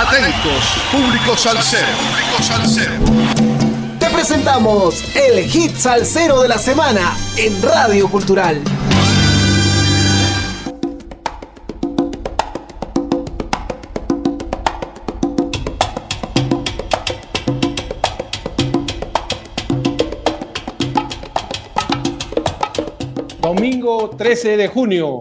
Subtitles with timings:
[0.00, 1.86] Atentos, público salsero.
[1.98, 2.94] Público salsero.
[3.98, 8.62] Te presentamos el hit salsero de la semana en Radio Cultural.
[23.42, 25.20] Domingo 13 de junio,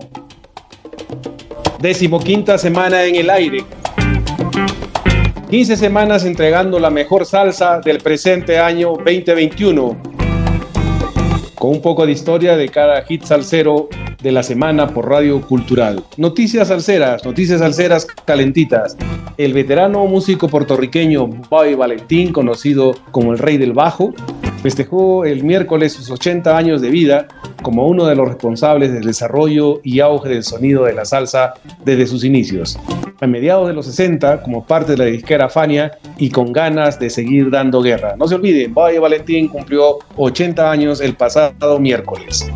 [1.80, 3.79] decimoquinta semana en el aire.
[5.50, 9.98] 15 semanas entregando la mejor salsa del presente año 2021.
[11.56, 13.90] Con un poco de historia de cada hit salsero
[14.22, 16.04] de la semana por Radio Cultural.
[16.18, 18.96] Noticias salseras, noticias salseras calentitas.
[19.38, 24.14] El veterano músico puertorriqueño Bobby Valentín, conocido como el Rey del Bajo,
[24.62, 27.28] festejó el miércoles sus 80 años de vida
[27.62, 32.08] como uno de los responsables del desarrollo y auge del sonido de la salsa desde
[32.08, 32.78] sus inicios.
[33.22, 37.10] A mediados de los 60, como parte de la disquera Fania y con ganas de
[37.10, 38.16] seguir dando guerra.
[38.18, 42.50] No se olviden, Valle Valentín cumplió 80 años el pasado miércoles.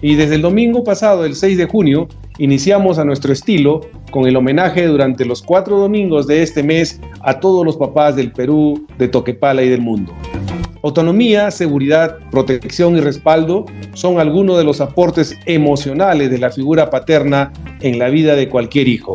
[0.00, 3.80] Y desde el domingo pasado, el 6 de junio, iniciamos a nuestro estilo
[4.10, 8.32] con el homenaje durante los cuatro domingos de este mes a todos los papás del
[8.32, 10.12] Perú, de Toquepala y del mundo.
[10.82, 17.52] Autonomía, seguridad, protección y respaldo son algunos de los aportes emocionales de la figura paterna
[17.80, 19.14] en la vida de cualquier hijo.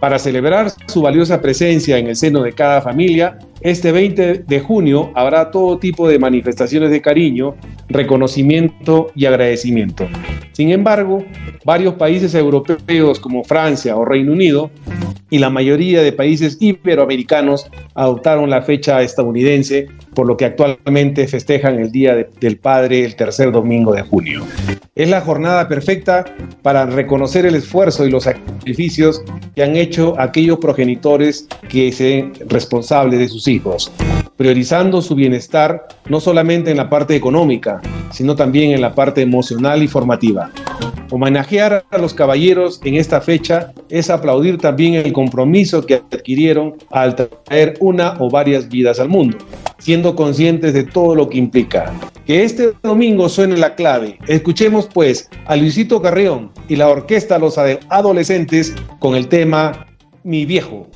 [0.00, 5.12] Para celebrar su valiosa presencia en el seno de cada familia, este 20 de junio
[5.14, 7.54] habrá todo tipo de manifestaciones de cariño,
[7.88, 10.08] reconocimiento y agradecimiento.
[10.52, 11.24] Sin embargo,
[11.64, 14.70] varios países europeos como Francia o Reino Unido
[15.32, 21.80] y la mayoría de países iberoamericanos adoptaron la fecha estadounidense, por lo que actualmente festejan
[21.80, 24.44] el Día del Padre el tercer domingo de junio.
[24.94, 26.26] Es la jornada perfecta
[26.60, 29.22] para reconocer el esfuerzo y los sacrificios
[29.54, 33.90] que han hecho aquellos progenitores que se responsables de sus hijos,
[34.36, 39.82] priorizando su bienestar no solamente en la parte económica, sino también en la parte emocional
[39.82, 40.50] y formativa.
[41.10, 47.14] Homenajear a los caballeros en esta fecha es aplaudir también el compromiso que adquirieron al
[47.14, 49.36] traer una o varias vidas al mundo,
[49.78, 51.92] siendo conscientes de todo lo que implica.
[52.24, 54.18] Que este domingo suene la clave.
[54.26, 59.86] Escuchemos pues a Luisito Carrión y la orquesta Los Adolescentes con el tema
[60.22, 60.88] Mi Viejo.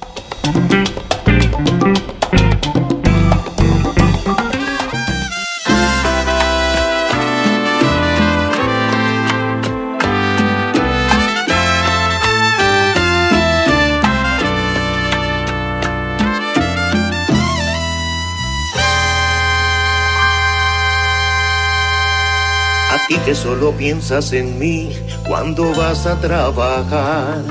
[23.08, 24.92] Y que solo piensas en mí
[25.26, 27.42] cuando vas a trabajar.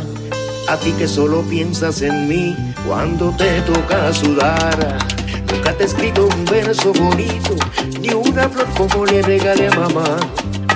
[0.67, 2.55] A ti que solo piensas en mí
[2.88, 4.97] cuando te toca sudar.
[5.51, 7.55] Nunca te he escrito un verso bonito,
[8.01, 10.17] ni una flor como le regalé a mamá.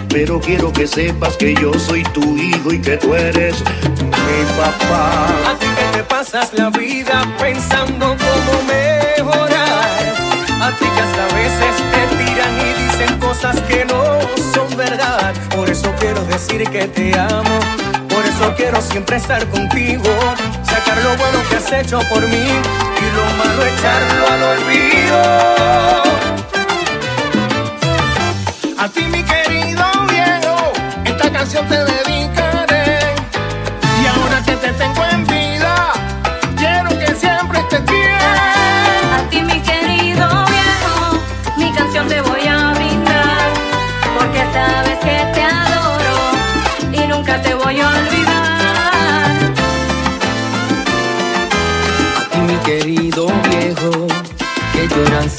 [0.09, 5.28] Pero quiero que sepas que yo soy tu hijo y que tú eres mi papá.
[5.51, 10.16] A ti que te pasas la vida pensando cómo mejorar.
[10.61, 11.99] A ti que hasta veces te
[16.12, 17.59] quiero decir que te amo.
[18.09, 20.09] Por eso quiero siempre estar contigo.
[20.64, 22.47] Sacar lo bueno que has hecho por mí
[23.02, 25.20] y lo malo echarlo al olvido.
[28.80, 30.74] A ti mi querido viejo,
[31.06, 32.09] esta canción te dedicaré.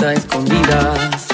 [0.02, 1.26] A escondidas.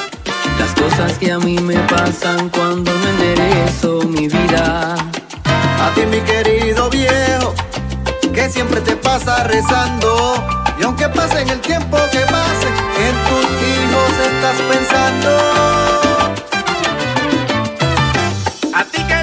[0.59, 4.94] Las cosas que a mí me pasan cuando no enderezo mi vida.
[4.94, 7.54] A ti mi querido viejo,
[8.34, 10.34] que siempre te pasa rezando.
[10.80, 12.68] Y aunque pase en el tiempo que pase,
[13.07, 15.30] en tus hijos estás pensando.
[18.74, 19.16] A ti que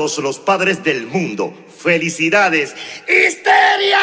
[0.00, 1.52] todos los padres del mundo.
[1.68, 2.74] ¡Felicidades!
[3.06, 3.98] ¡Histeria!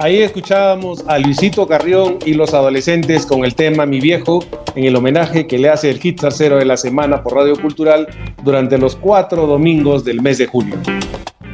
[0.00, 4.44] Ahí escuchábamos a Luisito Carrión y los adolescentes con el tema Mi Viejo
[4.74, 8.08] en el homenaje que le hace el hit tercero de la semana por Radio Cultural
[8.42, 10.80] durante los cuatro domingos del mes de julio.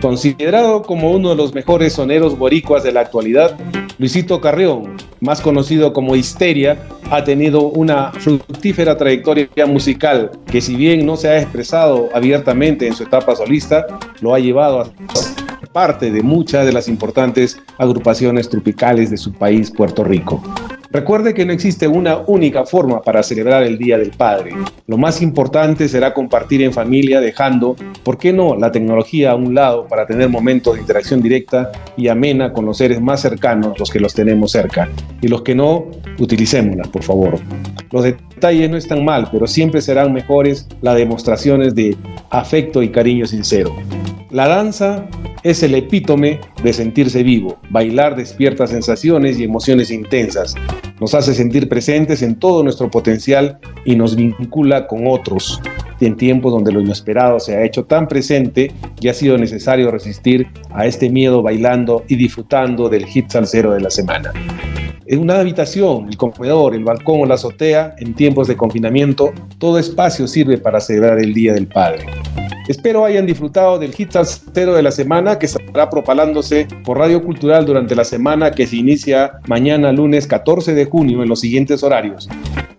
[0.06, 3.58] Considerado como uno de los mejores soneros boricuas de la actualidad,
[3.98, 6.78] Luisito Carrión, más conocido como Histeria,
[7.10, 12.94] ha tenido una fructífera trayectoria musical que si bien no se ha expresado abiertamente en
[12.94, 13.84] su etapa solista,
[14.20, 14.92] lo ha llevado a
[15.72, 20.40] parte de muchas de las importantes agrupaciones tropicales de su país, Puerto Rico.
[20.90, 24.52] Recuerde que no existe una única forma para celebrar el Día del Padre.
[24.86, 29.54] Lo más importante será compartir en familia dejando, ¿por qué no?, la tecnología a un
[29.54, 33.90] lado para tener momentos de interacción directa y amena con los seres más cercanos, los
[33.90, 34.88] que los tenemos cerca.
[35.20, 35.86] Y los que no,
[36.18, 37.38] utilicémoslas, por favor.
[37.90, 41.96] Los detalles no están mal, pero siempre serán mejores las demostraciones de
[42.30, 43.74] afecto y cariño sincero.
[44.30, 45.06] La danza
[45.44, 47.58] es el epítome de sentirse vivo.
[47.70, 50.56] Bailar despierta sensaciones y emociones intensas.
[51.00, 55.60] Nos hace sentir presentes en todo nuestro potencial y nos vincula con otros.
[56.00, 60.48] En tiempos donde lo inesperado se ha hecho tan presente y ha sido necesario resistir
[60.72, 64.32] a este miedo bailando y disfrutando del hit salsero de la semana.
[65.06, 69.78] En una habitación, el comedor, el balcón o la azotea, en tiempos de confinamiento, todo
[69.78, 72.06] espacio sirve para celebrar el Día del Padre.
[72.68, 77.64] Espero hayan disfrutado del hit salsero de la semana que estará propalándose por Radio Cultural
[77.64, 82.28] durante la semana que se inicia mañana lunes 14 de junio en los siguientes horarios.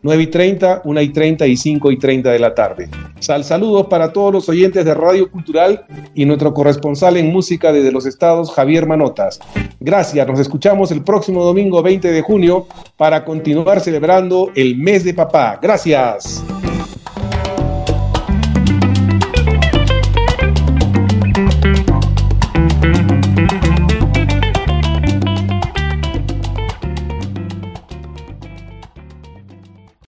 [0.01, 2.89] 9 y 30, 1 y 30 y 5 y 30 de la tarde.
[3.19, 7.91] Sal saludos para todos los oyentes de Radio Cultural y nuestro corresponsal en música desde
[7.91, 9.39] los estados, Javier Manotas.
[9.79, 12.67] Gracias, nos escuchamos el próximo domingo 20 de junio
[12.97, 15.59] para continuar celebrando el mes de papá.
[15.61, 16.43] Gracias.